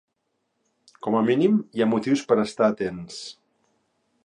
[1.07, 3.23] Com a mínim, hi ha motius per a estar atents.